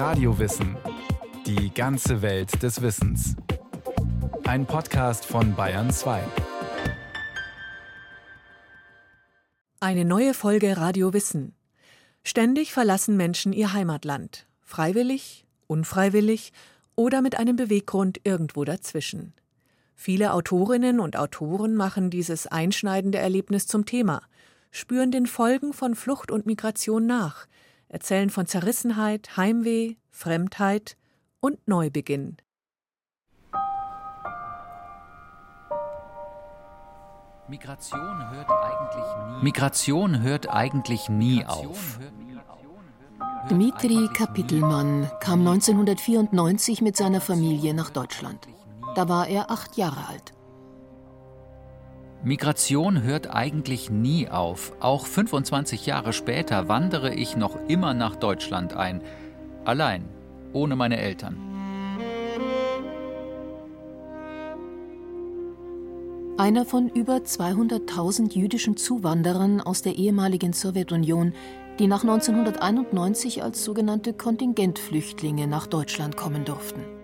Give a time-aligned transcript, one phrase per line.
[0.00, 0.78] Radiowissen.
[1.44, 3.36] Die ganze Welt des Wissens.
[4.44, 6.22] Ein Podcast von Bayern 2.
[9.78, 11.54] Eine neue Folge Radio Wissen.
[12.24, 14.46] Ständig verlassen Menschen ihr Heimatland.
[14.62, 16.54] Freiwillig, unfreiwillig
[16.96, 19.34] oder mit einem Beweggrund irgendwo dazwischen.
[19.96, 24.22] Viele Autorinnen und Autoren machen dieses einschneidende Erlebnis zum Thema,
[24.70, 27.46] spüren den Folgen von Flucht und Migration nach,
[27.90, 30.96] erzählen von Zerrissenheit, Heimweh, Fremdheit
[31.40, 32.36] und Neubeginn.
[37.48, 41.98] Migration hört eigentlich nie, Migration hört eigentlich nie auf.
[43.48, 48.46] Dmitri Kapitelmann kam 1994 mit seiner Familie nach Deutschland.
[48.94, 50.32] Da war er acht Jahre alt.
[52.22, 54.72] Migration hört eigentlich nie auf.
[54.80, 59.00] Auch 25 Jahre später wandere ich noch immer nach Deutschland ein.
[59.64, 60.04] Allein,
[60.52, 61.36] ohne meine Eltern.
[66.36, 71.32] Einer von über 200.000 jüdischen Zuwanderern aus der ehemaligen Sowjetunion,
[71.78, 76.99] die nach 1991 als sogenannte Kontingentflüchtlinge nach Deutschland kommen durften.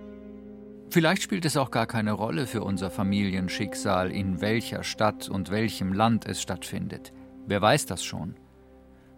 [0.91, 5.93] Vielleicht spielt es auch gar keine Rolle für unser Familienschicksal, in welcher Stadt und welchem
[5.93, 7.13] Land es stattfindet.
[7.47, 8.37] Wer weiß das schon?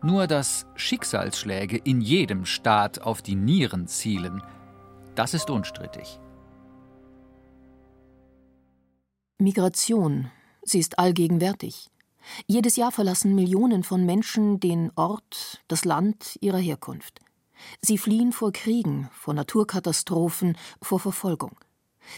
[0.03, 4.43] Nur dass Schicksalsschläge in jedem Staat auf die Nieren zielen,
[5.15, 6.21] das ist unstrittig.
[9.39, 10.31] Migration,
[10.63, 11.89] sie ist allgegenwärtig.
[12.47, 17.21] Jedes Jahr verlassen Millionen von Menschen den Ort, das Land ihrer Herkunft.
[17.81, 21.57] Sie fliehen vor Kriegen, vor Naturkatastrophen, vor Verfolgung.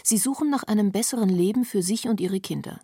[0.03, 2.79] Sie suchen nach einem besseren Leben für sich und ihre Kinder.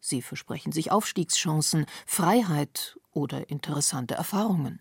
[0.00, 4.80] Sie versprechen sich Aufstiegschancen, Freiheit oder interessante Erfahrungen.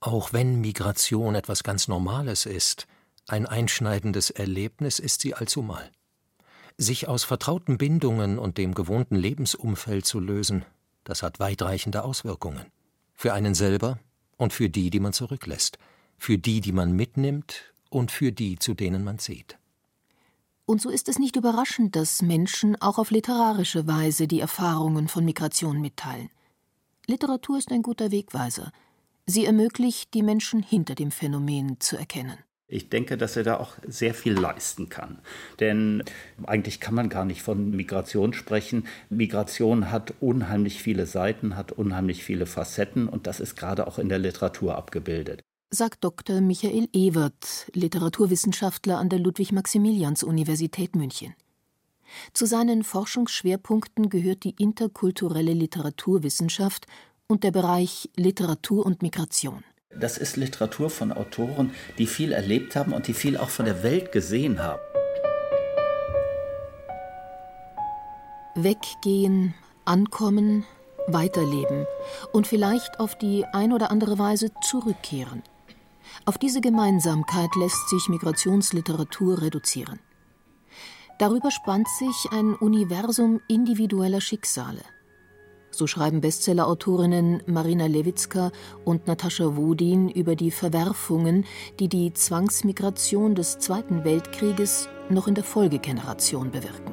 [0.00, 2.86] Auch wenn Migration etwas ganz Normales ist,
[3.26, 5.90] ein einschneidendes Erlebnis ist sie allzumal.
[6.78, 10.64] Sich aus vertrauten Bindungen und dem gewohnten Lebensumfeld zu lösen,
[11.04, 12.66] das hat weitreichende Auswirkungen.
[13.14, 13.98] Für einen selber
[14.36, 15.78] und für die, die man zurücklässt
[16.18, 19.58] für die, die man mitnimmt und für die, zu denen man zieht.
[20.64, 25.24] Und so ist es nicht überraschend, dass Menschen auch auf literarische Weise die Erfahrungen von
[25.24, 26.28] Migration mitteilen.
[27.06, 28.72] Literatur ist ein guter Wegweiser.
[29.26, 32.38] Sie ermöglicht, die Menschen hinter dem Phänomen zu erkennen.
[32.68, 35.20] Ich denke, dass er da auch sehr viel leisten kann.
[35.60, 36.02] Denn
[36.44, 38.88] eigentlich kann man gar nicht von Migration sprechen.
[39.08, 44.08] Migration hat unheimlich viele Seiten, hat unheimlich viele Facetten und das ist gerade auch in
[44.08, 46.40] der Literatur abgebildet sagt Dr.
[46.40, 51.34] Michael Ewert, Literaturwissenschaftler an der Ludwig-Maximilians-Universität München.
[52.32, 56.86] Zu seinen Forschungsschwerpunkten gehört die interkulturelle Literaturwissenschaft
[57.26, 59.64] und der Bereich Literatur und Migration.
[59.98, 63.82] Das ist Literatur von Autoren, die viel erlebt haben und die viel auch von der
[63.82, 64.80] Welt gesehen haben.
[68.54, 69.54] Weggehen,
[69.84, 70.64] ankommen,
[71.08, 71.86] weiterleben
[72.32, 75.42] und vielleicht auf die ein oder andere Weise zurückkehren.
[76.24, 80.00] Auf diese Gemeinsamkeit lässt sich Migrationsliteratur reduzieren.
[81.18, 84.82] Darüber spannt sich ein Universum individueller Schicksale.
[85.70, 88.50] So schreiben Bestsellerautorinnen Marina Lewitzka
[88.84, 91.44] und Natascha Wodin über die Verwerfungen,
[91.80, 96.92] die die Zwangsmigration des Zweiten Weltkrieges noch in der Folgegeneration bewirken.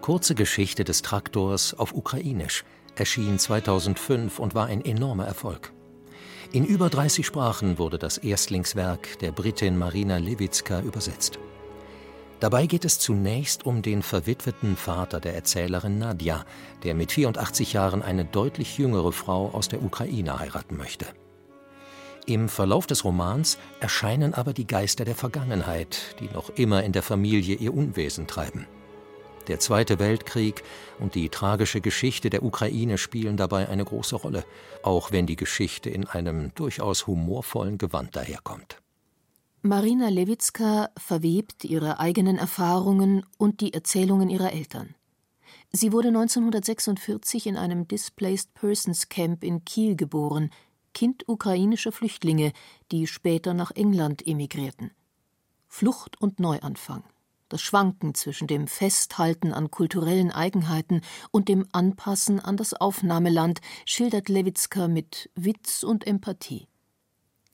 [0.00, 2.64] Kurze Geschichte des Traktors auf Ukrainisch
[2.96, 5.72] erschien 2005 und war ein enormer Erfolg.
[6.52, 11.38] In über 30 Sprachen wurde das Erstlingswerk der Britin Marina Lewitzka übersetzt.
[12.40, 16.44] Dabei geht es zunächst um den verwitweten Vater der Erzählerin Nadja,
[16.82, 21.06] der mit 84 Jahren eine deutlich jüngere Frau aus der Ukraine heiraten möchte.
[22.26, 27.04] Im Verlauf des Romans erscheinen aber die Geister der Vergangenheit, die noch immer in der
[27.04, 28.66] Familie ihr Unwesen treiben.
[29.50, 30.62] Der Zweite Weltkrieg
[31.00, 34.44] und die tragische Geschichte der Ukraine spielen dabei eine große Rolle,
[34.84, 38.80] auch wenn die Geschichte in einem durchaus humorvollen Gewand daherkommt.
[39.62, 44.94] Marina Lewitzka verwebt ihre eigenen Erfahrungen und die Erzählungen ihrer Eltern.
[45.72, 50.50] Sie wurde 1946 in einem Displaced Persons Camp in Kiel geboren,
[50.94, 52.52] Kind ukrainischer Flüchtlinge,
[52.92, 54.92] die später nach England emigrierten.
[55.66, 57.02] Flucht und Neuanfang
[57.50, 64.30] das Schwanken zwischen dem Festhalten an kulturellen Eigenheiten und dem Anpassen an das Aufnahmeland schildert
[64.30, 66.66] Lewitzka mit Witz und Empathie.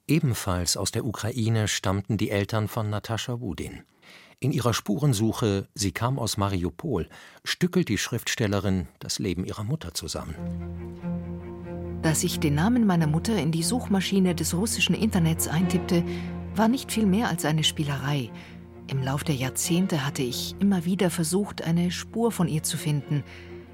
[0.07, 3.83] Ebenfalls aus der Ukraine stammten die Eltern von Natascha Wudin.
[4.39, 7.09] In ihrer Spurensuche, sie kam aus Mariupol,
[7.43, 10.35] stückelt die Schriftstellerin das Leben ihrer Mutter zusammen.
[12.03, 16.05] Dass ich den Namen meiner Mutter in die Suchmaschine des russischen Internets eintippte,
[16.55, 18.31] war nicht viel mehr als eine Spielerei.
[18.89, 23.25] Im Lauf der Jahrzehnte hatte ich immer wieder versucht, eine Spur von ihr zu finden.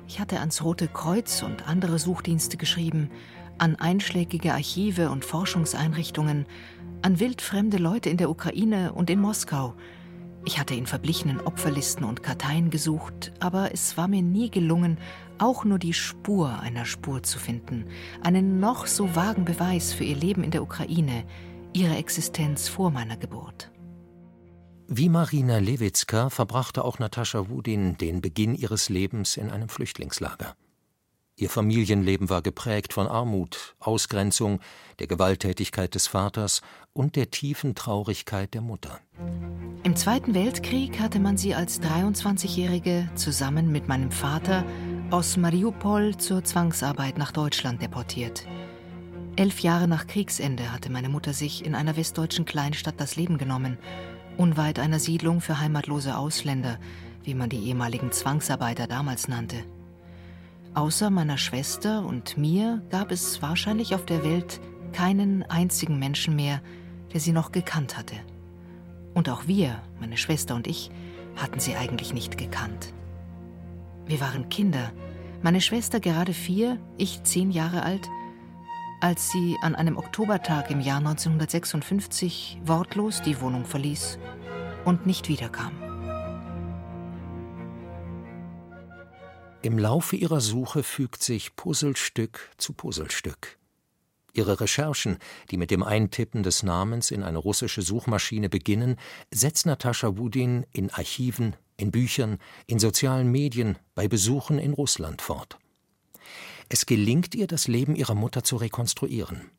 [0.09, 3.11] Ich hatte ans Rote Kreuz und andere Suchdienste geschrieben,
[3.59, 6.47] an einschlägige Archive und Forschungseinrichtungen,
[7.03, 9.75] an wildfremde Leute in der Ukraine und in Moskau.
[10.47, 14.97] Ich hatte in verblichenen Opferlisten und Karteien gesucht, aber es war mir nie gelungen,
[15.37, 17.85] auch nur die Spur einer Spur zu finden,
[18.23, 21.25] einen noch so vagen Beweis für ihr Leben in der Ukraine,
[21.75, 23.72] ihre Existenz vor meiner Geburt.
[24.95, 30.55] Wie Marina Lewitzka verbrachte auch Natascha Wudin den Beginn ihres Lebens in einem Flüchtlingslager.
[31.35, 34.61] Ihr Familienleben war geprägt von Armut, Ausgrenzung,
[34.99, 36.61] der Gewalttätigkeit des Vaters
[36.93, 39.01] und der tiefen Traurigkeit der Mutter.
[39.83, 44.63] Im Zweiten Weltkrieg hatte man sie als 23-Jährige zusammen mit meinem Vater
[45.11, 48.47] aus Mariupol zur Zwangsarbeit nach Deutschland deportiert.
[49.37, 53.79] Elf Jahre nach Kriegsende hatte meine Mutter sich in einer westdeutschen Kleinstadt das Leben genommen,
[54.37, 56.79] unweit einer Siedlung für heimatlose Ausländer,
[57.25, 59.57] wie man die ehemaligen Zwangsarbeiter damals nannte.
[60.75, 64.61] Außer meiner Schwester und mir gab es wahrscheinlich auf der Welt
[64.93, 66.63] keinen einzigen Menschen mehr,
[67.13, 68.17] der sie noch gekannt hatte.
[69.15, 70.91] Und auch wir, meine Schwester und ich,
[71.37, 72.93] hatten sie eigentlich nicht gekannt.
[74.07, 74.93] Wir waren Kinder,
[75.43, 78.09] meine Schwester gerade vier, ich zehn Jahre alt,
[79.03, 84.17] als sie an einem Oktobertag im Jahr 1956 wortlos die Wohnung verließ
[84.85, 85.73] und nicht wiederkam.
[89.61, 93.59] Im Laufe ihrer Suche fügt sich Puzzlestück zu Puzzlestück.
[94.35, 95.19] Ihre Recherchen,
[95.51, 98.97] die mit dem Eintippen des Namens in eine russische Suchmaschine beginnen,
[99.33, 102.39] setzt Natascha Wudin in Archiven, in Büchern,
[102.69, 105.59] in sozialen Medien, bei Besuchen in Russland fort.
[106.69, 109.51] Es gelingt ihr, das Leben ihrer Mutter zu rekonstruieren.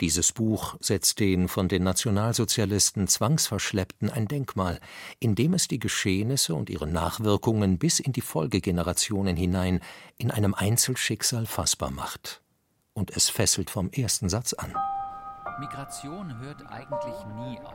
[0.00, 4.78] Dieses Buch setzt den von den Nationalsozialisten Zwangsverschleppten ein Denkmal,
[5.18, 9.80] in dem es die Geschehnisse und ihre Nachwirkungen bis in die Folgegenerationen hinein
[10.16, 12.42] in einem Einzelschicksal fassbar macht.
[12.92, 14.72] Und es fesselt vom ersten Satz an.
[15.58, 17.74] Migration hört eigentlich nie auf.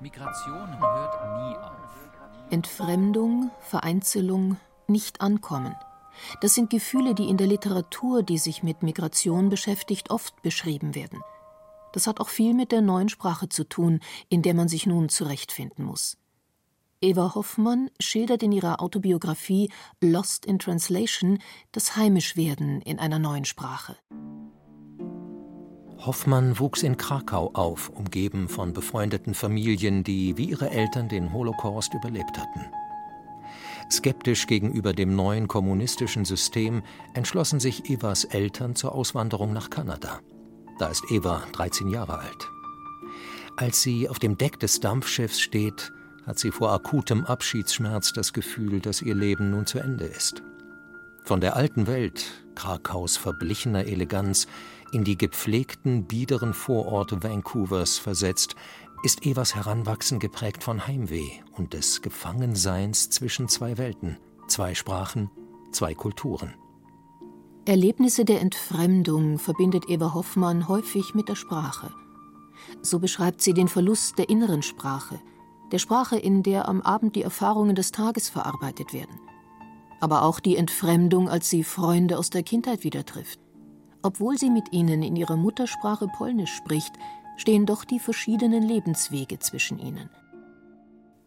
[0.00, 2.50] Migration hört nie auf.
[2.50, 5.74] Entfremdung, Vereinzelung, nicht ankommen–
[6.40, 11.20] das sind Gefühle, die in der Literatur, die sich mit Migration beschäftigt, oft beschrieben werden.
[11.92, 15.08] Das hat auch viel mit der neuen Sprache zu tun, in der man sich nun
[15.08, 16.16] zurechtfinden muss.
[17.02, 19.70] Eva Hoffmann schildert in ihrer Autobiografie
[20.02, 21.38] Lost in Translation
[21.72, 23.96] das Heimischwerden in einer neuen Sprache.
[26.04, 31.92] Hoffmann wuchs in Krakau auf, umgeben von befreundeten Familien, die wie ihre Eltern den Holocaust
[31.94, 32.66] überlebt hatten.
[33.92, 36.82] Skeptisch gegenüber dem neuen kommunistischen System
[37.14, 40.20] entschlossen sich Evas Eltern zur Auswanderung nach Kanada.
[40.78, 42.48] Da ist Eva 13 Jahre alt.
[43.56, 45.92] Als sie auf dem Deck des Dampfschiffs steht,
[46.24, 50.42] hat sie vor akutem Abschiedsschmerz das Gefühl, dass ihr Leben nun zu Ende ist.
[51.24, 54.46] Von der alten Welt, Krakaus verblichener Eleganz,
[54.92, 58.56] in die gepflegten, biederen Vororte Vancouvers versetzt,
[59.02, 65.30] ist Evas Heranwachsen geprägt von Heimweh und des Gefangenseins zwischen zwei Welten, zwei Sprachen,
[65.72, 66.54] zwei Kulturen.
[67.64, 71.92] Erlebnisse der Entfremdung verbindet Eva Hoffmann häufig mit der Sprache.
[72.82, 75.18] So beschreibt sie den Verlust der inneren Sprache,
[75.72, 79.18] der Sprache, in der am Abend die Erfahrungen des Tages verarbeitet werden.
[80.00, 83.38] Aber auch die Entfremdung, als sie Freunde aus der Kindheit wieder trifft.
[84.02, 86.94] Obwohl sie mit ihnen in ihrer Muttersprache Polnisch spricht,
[87.40, 90.10] stehen doch die verschiedenen Lebenswege zwischen ihnen.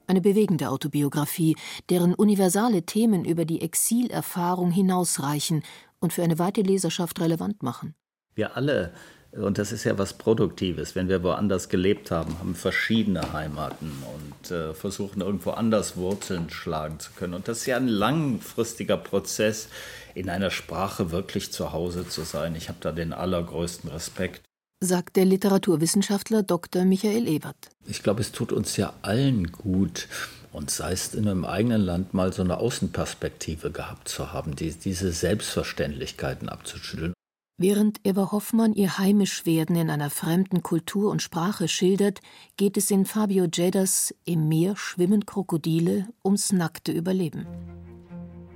[0.06, 1.56] Eine bewegende Autobiografie,
[1.90, 5.64] deren universale Themen über die Exilerfahrung hinausreichen
[6.00, 7.96] und für eine weite Leserschaft relevant machen.
[8.36, 8.94] Wir alle,
[9.32, 14.52] und das ist ja was Produktives, wenn wir woanders gelebt haben, haben verschiedene Heimaten und
[14.52, 17.34] äh, versuchen irgendwo anders Wurzeln schlagen zu können.
[17.34, 19.68] Und das ist ja ein langfristiger Prozess,
[20.14, 22.56] in einer Sprache wirklich zu Hause zu sein.
[22.56, 24.44] Ich habe da den allergrößten Respekt
[24.84, 26.86] sagt der Literaturwissenschaftler Dr.
[26.86, 27.70] Michael Ebert.
[27.86, 30.08] Ich glaube, es tut uns ja allen gut,
[30.54, 34.72] und sei es in einem eigenen Land mal so eine Außenperspektive gehabt zu haben, die,
[34.72, 37.14] diese Selbstverständlichkeiten abzuschütteln.
[37.60, 42.20] Während Eva Hoffmann ihr Heimischwerden in einer fremden Kultur und Sprache schildert,
[42.58, 47.46] geht es in Fabio Jeddas Im Meer schwimmen Krokodile ums nackte Überleben.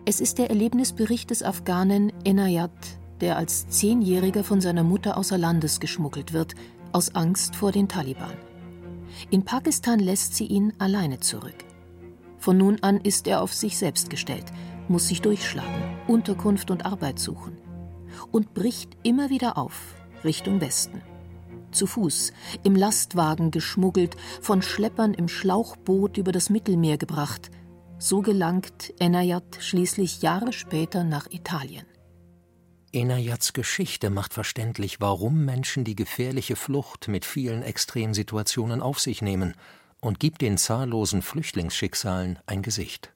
[0.06, 2.72] Es ist der Erlebnisbericht des Afghanen Enayat
[3.22, 6.56] der als Zehnjähriger von seiner Mutter außer Landes geschmuggelt wird,
[6.92, 8.34] aus Angst vor den Taliban.
[9.30, 11.66] In Pakistan lässt sie ihn alleine zurück.
[12.38, 14.46] Von nun an ist er auf sich selbst gestellt,
[14.88, 17.58] muss sich durchschlagen, Unterkunft und Arbeit suchen
[18.32, 21.02] und bricht immer wieder auf Richtung Westen.
[21.72, 22.32] zu Fuß,
[22.64, 27.52] im Lastwagen geschmuggelt, von Schleppern im Schlauchboot über das Mittelmeer gebracht.
[28.00, 31.86] So gelangt Enayat schließlich Jahre später nach Italien.
[32.94, 39.56] Enayats Geschichte macht verständlich, warum Menschen die gefährliche Flucht mit vielen Extremsituationen auf sich nehmen
[40.00, 43.12] und gibt den zahllosen Flüchtlingsschicksalen ein Gesicht.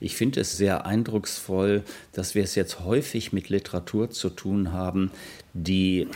[0.00, 5.10] Ich finde es sehr eindrucksvoll, dass wir es jetzt häufig mit Literatur zu tun haben,
[5.52, 6.08] die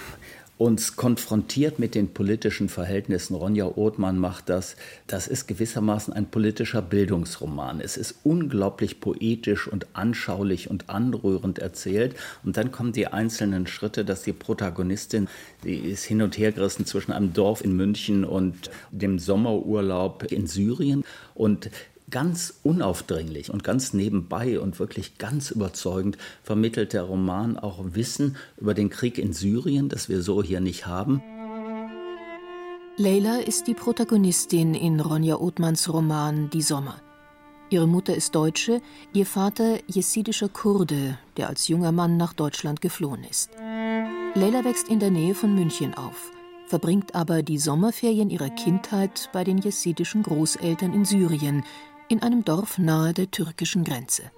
[0.58, 3.36] uns konfrontiert mit den politischen Verhältnissen.
[3.36, 4.76] Ronja Othmann macht das.
[5.06, 7.80] Das ist gewissermaßen ein politischer Bildungsroman.
[7.80, 12.16] Es ist unglaublich poetisch und anschaulich und anrührend erzählt.
[12.42, 15.28] Und dann kommen die einzelnen Schritte, dass die Protagonistin,
[15.62, 20.48] die ist hin und her gerissen zwischen einem Dorf in München und dem Sommerurlaub in
[20.48, 21.04] Syrien.
[21.34, 21.70] Und
[22.10, 28.74] ganz unaufdringlich und ganz nebenbei und wirklich ganz überzeugend vermittelt der Roman auch Wissen über
[28.74, 31.22] den Krieg in Syrien, das wir so hier nicht haben.
[32.96, 37.00] Leila ist die Protagonistin in Ronja Othmans Roman Die Sommer.
[37.70, 38.80] Ihre Mutter ist Deutsche,
[39.12, 43.50] ihr Vater jesidischer Kurde, der als junger Mann nach Deutschland geflohen ist.
[44.34, 46.32] Leila wächst in der Nähe von München auf,
[46.66, 51.62] verbringt aber die Sommerferien ihrer Kindheit bei den jesidischen Großeltern in Syrien,
[52.08, 54.30] in einem Dorf nahe der türkischen Grenze.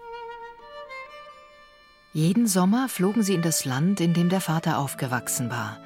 [2.13, 5.79] Jeden Sommer flogen sie in das Land, in dem der Vater aufgewachsen war.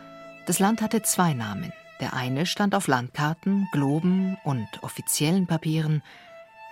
[0.46, 1.72] Das Land hatte zwei Namen.
[2.00, 6.02] Der eine stand auf Landkarten, Globen und offiziellen Papieren,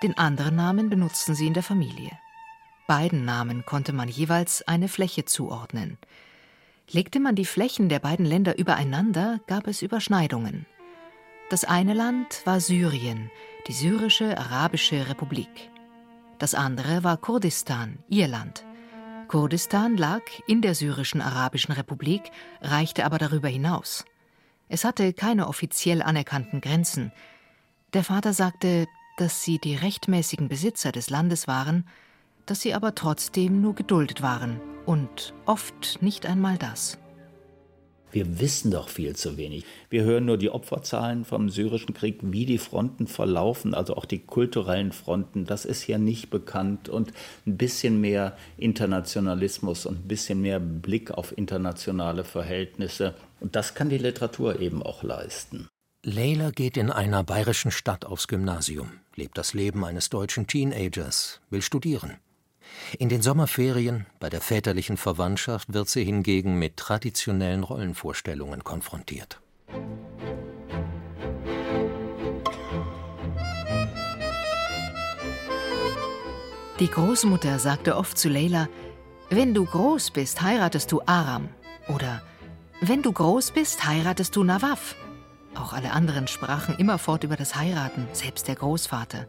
[0.03, 2.11] den anderen Namen benutzten sie in der Familie.
[2.89, 5.99] Beiden Namen konnte man jeweils eine Fläche zuordnen.
[6.91, 10.67] Legte man die Flächen der beiden Länder übereinander, gab es Überschneidungen.
[11.51, 13.31] Das eine Land war Syrien,
[13.69, 15.71] die syrische Arabische Republik.
[16.39, 18.65] Das andere war Kurdistan, ihr Land.
[19.29, 22.23] Kurdistan lag in der syrischen Arabischen Republik,
[22.61, 24.05] reichte aber darüber hinaus.
[24.69, 27.13] Es hatte keine offiziell anerkannten Grenzen.
[27.93, 31.87] Der Vater sagte, dass sie die rechtmäßigen Besitzer des Landes waren,
[32.47, 36.99] dass sie aber trotzdem nur geduldet waren und oft nicht einmal das.
[38.13, 39.65] Wir wissen doch viel zu wenig.
[39.89, 44.19] Wir hören nur die Opferzahlen vom syrischen Krieg, wie die Fronten verlaufen, also auch die
[44.19, 45.47] kulturellen Fronten.
[45.47, 46.91] Das ist hier nicht bekannt.
[46.91, 47.13] Und
[47.47, 53.15] ein bisschen mehr Internationalismus und ein bisschen mehr Blick auf internationale Verhältnisse.
[53.41, 55.69] Und das kann die Literatur eben auch leisten.
[56.05, 61.63] Leila geht in einer bayerischen Stadt aufs Gymnasium, lebt das Leben eines deutschen Teenagers, will
[61.63, 62.19] studieren.
[62.99, 69.41] In den Sommerferien, bei der väterlichen Verwandtschaft, wird sie hingegen mit traditionellen Rollenvorstellungen konfrontiert.
[76.81, 78.69] Die Großmutter sagte oft zu Leila:
[79.31, 81.49] Wenn du groß bist, heiratest du Aram.
[81.89, 82.23] Oder
[82.81, 84.97] Wenn du groß bist, heiratest du Nawaf.
[85.55, 89.29] Auch alle anderen sprachen immerfort über das Heiraten, selbst der Großvater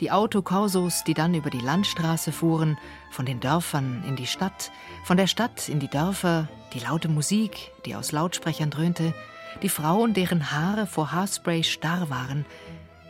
[0.00, 2.78] die Autokorsos, die dann über die Landstraße fuhren,
[3.10, 4.70] von den Dörfern in die Stadt,
[5.04, 9.14] von der Stadt in die Dörfer, die laute Musik, die aus Lautsprechern dröhnte,
[9.62, 12.44] die Frauen, deren Haare vor Haarspray starr waren,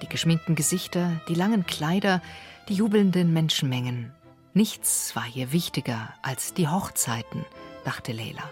[0.02, 2.22] die geschminkten Gesichter, die langen Kleider,
[2.68, 4.12] die jubelnden Menschenmengen.
[4.54, 7.44] Nichts war hier wichtiger als die Hochzeiten,
[7.84, 8.50] dachte Leila.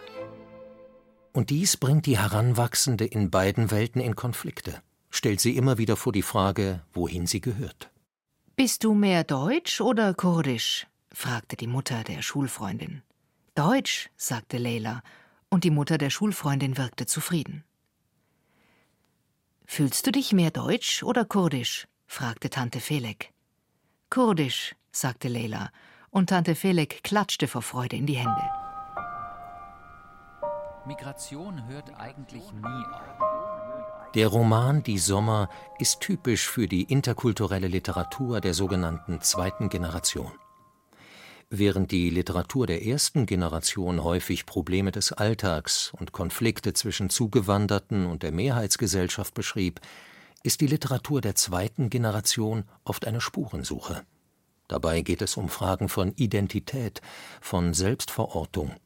[1.32, 6.12] Und dies bringt die Heranwachsende in beiden Welten in Konflikte, stellt sie immer wieder vor
[6.12, 7.90] die Frage, wohin sie gehört.
[8.56, 10.87] Bist du mehr Deutsch oder Kurdisch?
[11.12, 13.02] fragte die Mutter der Schulfreundin.
[13.56, 15.02] Deutsch, sagte Leila,
[15.49, 17.64] und die Mutter der Schulfreundin wirkte zufrieden.
[19.64, 21.88] Fühlst du dich mehr Deutsch oder Kurdisch?
[22.06, 23.32] fragte Tante Felek.
[24.08, 25.73] Kurdisch, sagte Leila,
[26.11, 28.50] und Tante Felek klatschte vor Freude in die Hände.
[30.87, 33.33] Migration hört eigentlich nie auf.
[34.14, 40.30] Der Roman Die Sommer ist typisch für die interkulturelle Literatur der sogenannten zweiten Generation.
[41.50, 48.23] Während die Literatur der ersten Generation häufig Probleme des Alltags und Konflikte zwischen Zugewanderten und
[48.23, 49.80] der Mehrheitsgesellschaft beschrieb,
[50.44, 54.04] ist die Literatur der zweiten Generation oft eine Spurensuche.
[54.68, 57.02] Dabei geht es um Fragen von Identität,
[57.40, 58.76] von Selbstverortung.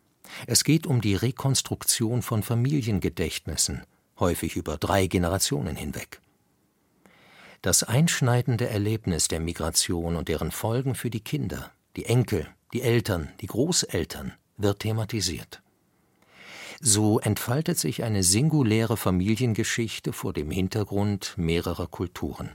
[0.46, 3.82] Es geht um die Rekonstruktion von Familiengedächtnissen,
[4.20, 6.20] häufig über drei Generationen hinweg.
[7.62, 13.32] Das einschneidende Erlebnis der Migration und deren Folgen für die Kinder, die Enkel, die Eltern,
[13.40, 15.62] die Großeltern wird thematisiert.
[16.80, 22.50] So entfaltet sich eine singuläre Familiengeschichte vor dem Hintergrund mehrerer Kulturen.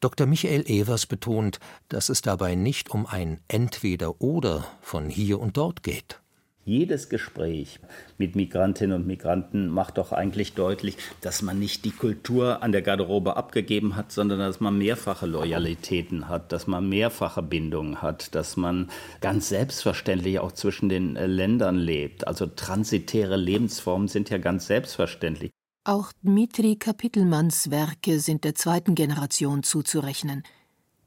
[0.00, 0.26] Dr.
[0.26, 5.82] Michael Evers betont, dass es dabei nicht um ein Entweder oder von hier und dort
[5.82, 6.20] geht.
[6.68, 7.78] Jedes Gespräch
[8.18, 12.82] mit Migrantinnen und Migranten macht doch eigentlich deutlich, dass man nicht die Kultur an der
[12.82, 18.56] Garderobe abgegeben hat, sondern dass man mehrfache Loyalitäten hat, dass man mehrfache Bindungen hat, dass
[18.56, 22.26] man ganz selbstverständlich auch zwischen den äh, Ländern lebt.
[22.26, 25.52] Also transitäre Lebensformen sind ja ganz selbstverständlich.
[25.84, 30.42] Auch Dmitri Kapitelmanns Werke sind der zweiten Generation zuzurechnen.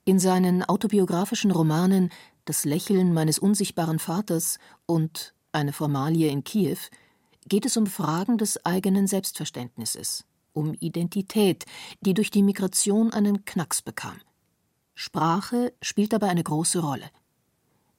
[0.06, 2.12] In seinen autobiografischen Romanen
[2.46, 6.78] Das Lächeln meines unsichtbaren Vaters und eine Formalie in Kiew,
[7.48, 11.66] geht es um Fragen des eigenen Selbstverständnisses, um Identität,
[12.02, 14.20] die durch die Migration einen Knacks bekam.
[14.96, 17.10] Sprache spielt dabei eine große Rolle.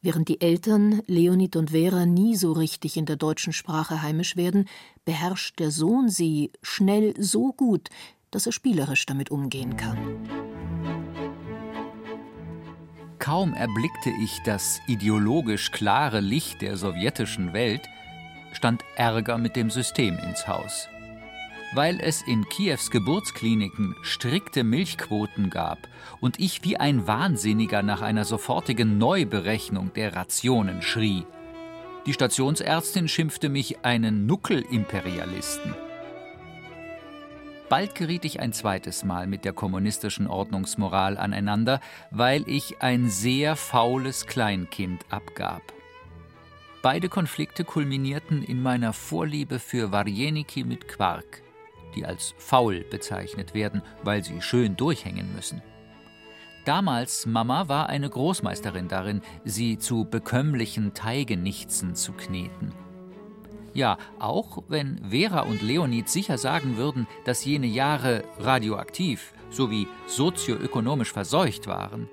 [0.02, 4.66] Während die Eltern Leonid und Vera nie so richtig in der deutschen Sprache heimisch werden,
[5.04, 7.88] beherrscht der Sohn sie schnell so gut,
[8.30, 10.49] dass er spielerisch damit umgehen kann.
[13.20, 17.82] Kaum erblickte ich das ideologisch klare Licht der sowjetischen Welt,
[18.52, 20.88] stand Ärger mit dem System ins Haus.
[21.74, 25.78] Weil es in Kiews Geburtskliniken strikte Milchquoten gab
[26.20, 31.26] und ich wie ein Wahnsinniger nach einer sofortigen Neuberechnung der Rationen schrie.
[32.06, 35.74] Die Stationsärztin schimpfte mich einen Nuckelimperialisten.
[37.70, 41.78] Bald geriet ich ein zweites Mal mit der kommunistischen Ordnungsmoral aneinander,
[42.10, 45.62] weil ich ein sehr faules Kleinkind abgab.
[46.82, 51.42] Beide Konflikte kulminierten in meiner Vorliebe für Warjeniki mit Quark,
[51.94, 55.62] die als faul bezeichnet werden, weil sie schön durchhängen müssen.
[56.64, 62.72] Damals Mama war eine Großmeisterin darin, sie zu bekömmlichen Teigenichtsen zu kneten.
[63.72, 71.12] Ja, auch wenn Vera und Leonid sicher sagen würden, dass jene Jahre radioaktiv sowie sozioökonomisch
[71.12, 72.08] verseucht waren.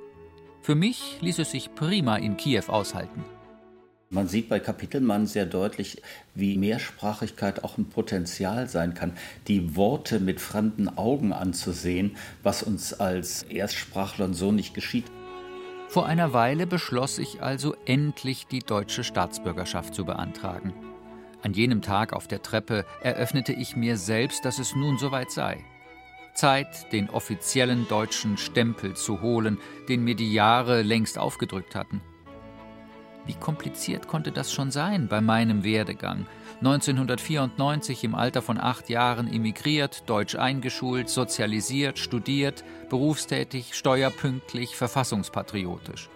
[0.62, 3.24] Für mich ließ es sich prima in Kiew aushalten.
[4.10, 6.02] Man sieht bei Kapitelmann sehr deutlich,
[6.34, 9.14] wie Mehrsprachigkeit auch ein Potenzial sein kann,
[9.48, 15.06] die Worte mit fremden Augen anzusehen, was uns als Erstsprachlern so nicht geschieht.
[15.90, 20.74] Vor einer Weile beschloss ich also endlich die deutsche Staatsbürgerschaft zu beantragen.
[21.44, 25.64] An jenem Tag auf der Treppe eröffnete ich mir selbst, dass es nun soweit sei.
[26.34, 29.58] Zeit, den offiziellen deutschen Stempel zu holen,
[29.90, 32.02] den mir die Jahre längst aufgedrückt hatten.
[33.26, 36.26] Wie kompliziert konnte das schon sein bei meinem Werdegang?
[36.60, 46.10] 1994 im Alter von acht Jahren emigriert, deutsch eingeschult, sozialisiert, studiert, berufstätig, steuerpünktlich, verfassungspatriotisch.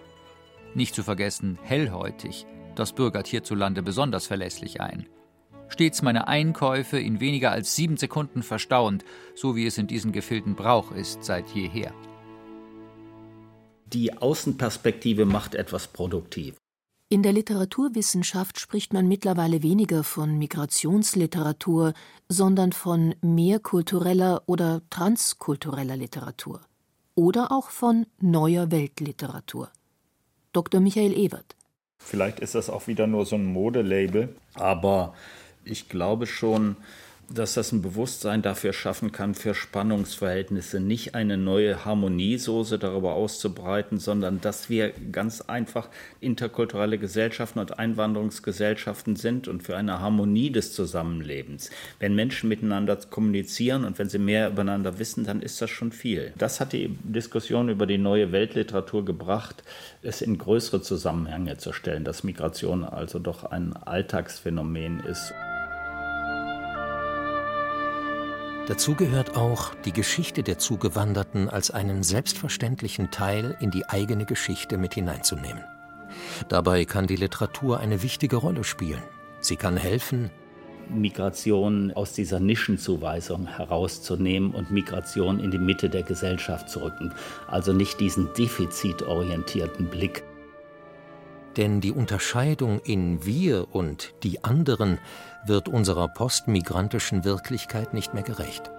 [0.74, 5.06] Nicht zu vergessen, hellhäutig, das bürgert hierzulande besonders verlässlich ein.
[5.72, 9.04] Stets meine Einkäufe in weniger als sieben Sekunden verstauend,
[9.34, 11.92] so wie es in diesen Gefilden Brauch ist seit jeher.
[13.86, 16.56] Die Außenperspektive macht etwas produktiv.
[17.08, 21.92] In der Literaturwissenschaft spricht man mittlerweile weniger von Migrationsliteratur,
[22.28, 26.62] sondern von mehrkultureller oder transkultureller Literatur.
[27.14, 29.70] Oder auch von neuer Weltliteratur.
[30.54, 30.80] Dr.
[30.80, 31.54] Michael Ewert.
[31.98, 35.14] Vielleicht ist das auch wieder nur so ein Modelabel, aber
[35.64, 36.76] ich glaube schon,
[37.34, 43.98] dass das ein Bewusstsein dafür schaffen kann, für Spannungsverhältnisse nicht eine neue Harmoniesoße darüber auszubreiten,
[43.98, 45.88] sondern dass wir ganz einfach
[46.20, 51.70] interkulturelle Gesellschaften und Einwanderungsgesellschaften sind und für eine Harmonie des Zusammenlebens.
[51.98, 56.32] Wenn Menschen miteinander kommunizieren und wenn sie mehr übereinander wissen, dann ist das schon viel.
[56.36, 59.62] Das hat die Diskussion über die neue Weltliteratur gebracht,
[60.02, 65.32] es in größere Zusammenhänge zu stellen, dass Migration also doch ein Alltagsphänomen ist.
[68.68, 74.78] Dazu gehört auch, die Geschichte der Zugewanderten als einen selbstverständlichen Teil in die eigene Geschichte
[74.78, 75.64] mit hineinzunehmen.
[76.48, 79.02] Dabei kann die Literatur eine wichtige Rolle spielen.
[79.40, 80.30] Sie kann helfen,
[80.88, 87.12] Migration aus dieser Nischenzuweisung herauszunehmen und Migration in die Mitte der Gesellschaft zu rücken.
[87.48, 90.22] Also nicht diesen defizitorientierten Blick.
[91.56, 94.98] Denn die Unterscheidung in wir und die anderen
[95.44, 98.70] wird unserer postmigrantischen Wirklichkeit nicht mehr gerecht.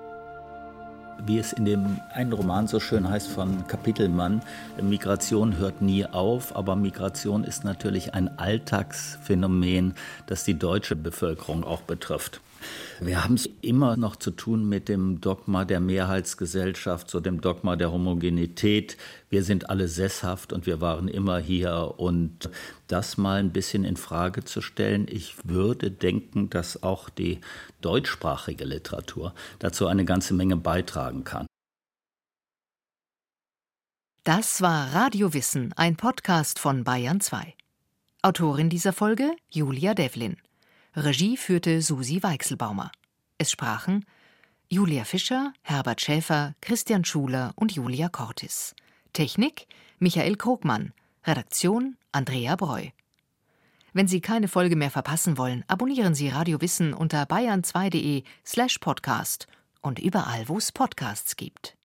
[1.26, 4.42] Wie es in dem einen Roman so schön heißt von Kapitelmann,
[4.82, 9.94] Migration hört nie auf, aber Migration ist natürlich ein Alltagsphänomen,
[10.26, 12.42] das die deutsche Bevölkerung auch betrifft.
[13.00, 17.76] Wir haben es immer noch zu tun mit dem Dogma der Mehrheitsgesellschaft, so dem Dogma
[17.76, 18.98] der Homogenität.
[19.30, 21.96] Wir sind alle sesshaft und wir waren immer hier.
[21.98, 22.50] Und
[22.88, 27.42] das mal ein bisschen in Frage zu stellen, ich würde denken, dass auch die
[27.82, 31.48] deutschsprachige Literatur dazu eine ganze Menge beitragen kann.
[34.24, 37.56] Das war Radio Wissen, ein Podcast von Bayern 2.
[38.22, 40.38] Autorin dieser Folge Julia Devlin.
[40.96, 42.92] Regie führte Susi Weichselbaumer.
[43.40, 44.06] Es sprachen
[44.70, 48.76] Julia Fischer, Herbert Schäfer, Christian Schuler und Julia Cortis.
[49.12, 50.94] Technik Michael Krogmann.
[51.26, 52.90] Redaktion Andrea Breu.
[53.94, 59.48] Wenn Sie keine Folge mehr verpassen wollen, abonnieren Sie Radio Wissen unter bayern2.de slash podcast
[59.82, 61.76] und überall, wo es Podcasts gibt.